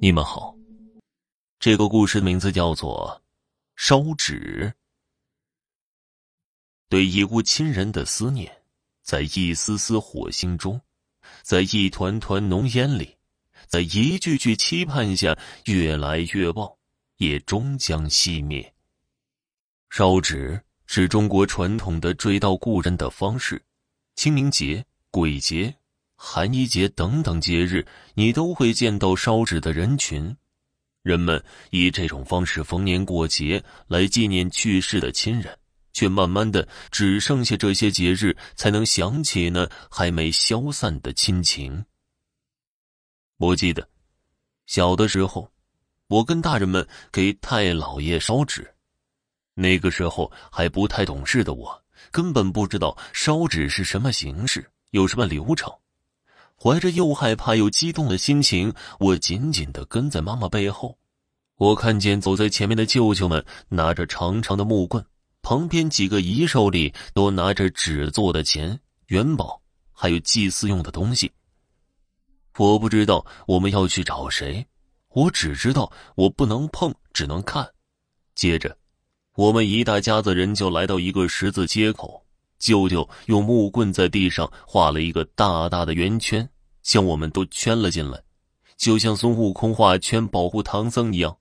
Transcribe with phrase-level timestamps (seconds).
[0.00, 0.54] 你们好，
[1.58, 3.20] 这个故事的名字叫做
[3.74, 4.72] “烧纸”。
[6.88, 8.62] 对已故亲人的思念，
[9.02, 10.80] 在一丝丝火星中，
[11.42, 13.16] 在一团团浓烟里，
[13.66, 16.72] 在一句句期盼下，越来越旺，
[17.16, 18.72] 也终将熄灭。
[19.90, 23.60] 烧纸是中国传统的追悼故人的方式，
[24.14, 25.74] 清明节、鬼节。
[26.20, 30.36] 寒衣节等等节日，你都会见到烧纸的人群。
[31.02, 35.56] 人们以这种方式逢年过节来纪念去世的亲人，
[35.92, 41.84] 却慢慢的只剩下这些节日才能想起那还没消散的亲情。
[43.36, 43.88] 我记得
[44.66, 45.48] 小的时候，
[46.08, 48.74] 我跟大人们给太姥爷烧纸，
[49.54, 55.72] 那个时候还不太懂事的我，根本不知道烧纸是什么形式，有什么流程。
[56.60, 60.98] 怀着又害怕又激动的心情，我紧紧的跟在妈妈背后。
[61.56, 65.04] 我看见走在前面的舅舅们拿着长长的木棍，
[65.40, 69.60] 旁边几个姨手里都拿着纸做的钱、元宝，
[69.92, 71.30] 还有祭祀用的东西。
[72.56, 74.66] 我不知道我们要去找谁，
[75.10, 77.68] 我只知道我不能碰，只能看。
[78.34, 78.76] 接着，
[79.36, 82.24] 我们一大家子人就来到一个十字街口。
[82.58, 86.48] 舅舅用木棍在地上画了一个大大的圆圈，
[86.82, 88.20] 将我们都圈了进来，
[88.76, 91.36] 就像孙悟空画圈保护唐僧一样。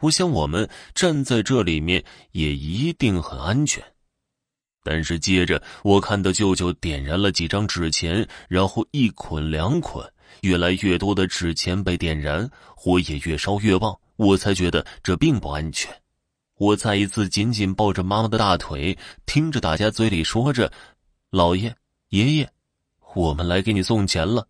[0.00, 3.82] 我想我们站在这里面也一定很安全。
[4.82, 10.06] 但是接着我看到舅舅点燃了几张纸钱，然后一捆两捆，
[10.42, 15.90] 越来越多的纸钱被点燃，火也越烧越旺，我才觉得这并不安全。
[16.64, 20.72] 我再一次紧紧抱着妈妈的大腿，听着大家嘴里说着
[21.28, 21.76] ：“老爷、
[22.08, 22.50] 爷爷，
[23.14, 24.48] 我们来给你送钱了。”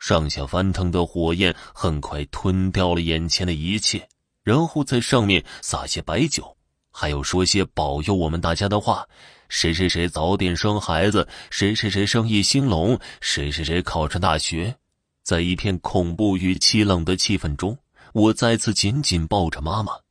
[0.00, 4.08] 上下翻腾的火焰很快吞掉了眼前的一切，
[4.42, 6.56] 然后在上面撒些白酒，
[6.90, 9.06] 还有说些保佑我们大家的话
[9.50, 14.74] ：“谁谁谁早点生孩子，谁谁谁生意兴隆，谁谁谁考上大学。”
[15.22, 17.76] 在一片恐怖与凄冷的气氛中，
[18.14, 20.03] 我再次紧紧抱着妈妈。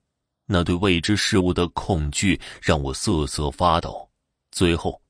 [0.54, 4.08] 那对未知事物的恐惧让我瑟瑟发抖。
[4.52, 5.02] 最后，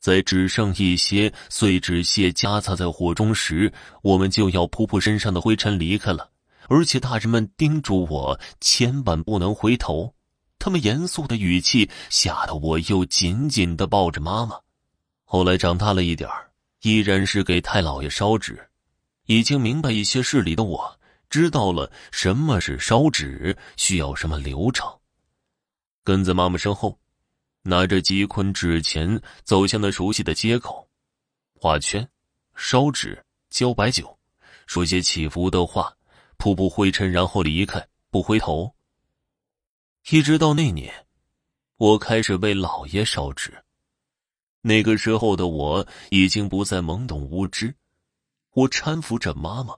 [0.00, 3.70] 在只剩一些碎纸屑夹杂在火中时，
[4.00, 6.30] 我们就要扑扑身上的灰尘离开了。
[6.68, 10.14] 而且大人们叮嘱我千万不能回头。
[10.58, 14.58] 他们严肃的语气吓得我又紧紧的抱着妈妈。
[15.26, 16.26] 后来长大了一点
[16.80, 18.58] 依然是给太姥爷烧纸。
[19.26, 20.98] 已经明白一些事理的我。
[21.36, 24.88] 知道了什么是烧纸，需要什么流程。
[26.02, 26.98] 跟在妈妈身后，
[27.60, 30.88] 拿着几捆纸钱，走向那熟悉的街口，
[31.52, 32.08] 画圈，
[32.54, 34.18] 烧纸，浇白酒，
[34.66, 35.94] 说些祈福的话，
[36.38, 38.74] 扑扑灰尘，然后离开，不回头。
[40.08, 41.06] 一直到那年，
[41.76, 43.62] 我开始为姥爷烧纸。
[44.62, 47.74] 那个时候的我已经不再懵懂无知，
[48.52, 49.76] 我搀扶着妈妈。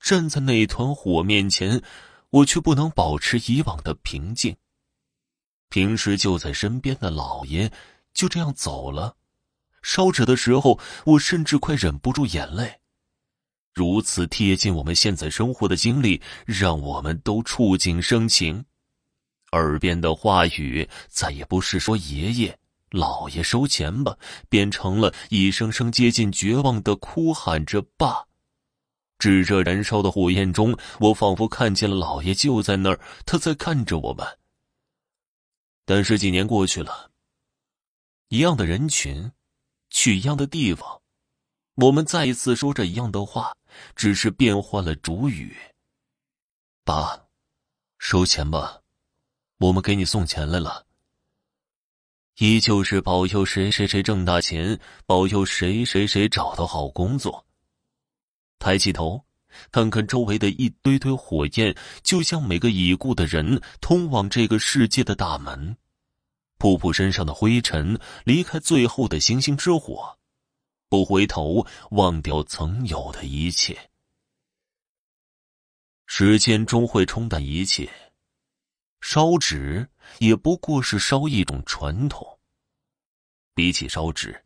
[0.00, 1.82] 站在那团火面前，
[2.30, 4.56] 我却不能保持以往的平静。
[5.68, 7.70] 平时就在身边的老爷
[8.14, 9.16] 就这样走了，
[9.82, 12.80] 烧纸的时候，我甚至快忍不住眼泪。
[13.74, 18.64] 如此贴近我们现在生活的经历，让我们都触景生情。
[19.52, 22.58] 耳边的话语再也不是说“爷爷、
[22.90, 24.16] 老爷收钱吧”，
[24.50, 28.26] 变成了一声声接近绝望的哭喊着“爸”。
[29.18, 34.24] 炙热燃烧的火焰中，我仿佛看见了老爷就在那儿，他在看着我们。
[35.84, 37.10] 但是几年过去了，
[38.28, 39.32] 一样的人群，
[39.90, 41.00] 去一样的地方，
[41.74, 43.56] 我们再一次说着一样的话，
[43.96, 45.56] 只是变换了主语。
[46.84, 47.26] 爸，
[47.98, 48.82] 收钱吧，
[49.58, 50.86] 我们给你送钱来了。
[52.36, 57.47] 依旧是保佑谁谁谁挣大钱，保佑谁谁谁找到好工作。
[58.58, 59.24] 抬起头，
[59.70, 65.76] 看看周围的一堆堆火焰，就像每个已故的人通往这个世界的大门。
[66.58, 70.18] 扑扑身上的灰尘，离开最后的星星之火，
[70.88, 73.90] 不回头，忘掉曾有的一切。
[76.06, 77.88] 时间终会冲淡一切，
[79.00, 79.88] 烧纸
[80.18, 82.38] 也不过是烧一种传统。
[83.54, 84.44] 比起烧纸。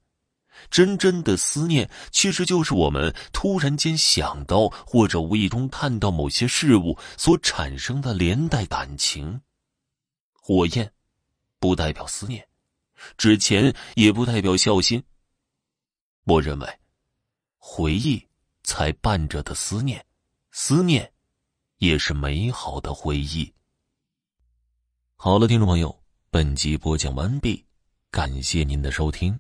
[0.71, 9.41] 真真的思念，其实就是我们突然间想到或者无意中看到某些事物所产生的连带感情。
[10.33, 10.93] 火焰，
[11.59, 12.43] 不代表思念；
[13.17, 15.03] 纸钱也不代表孝心。
[16.25, 16.79] 我认为，
[17.59, 18.27] 回忆
[18.63, 20.05] 才伴着的思念，
[20.51, 21.13] 思念，
[21.79, 23.53] 也是美好的回忆。
[25.17, 27.65] 好了，听众朋友，本集播讲完毕，
[28.11, 29.39] 感谢您的收听。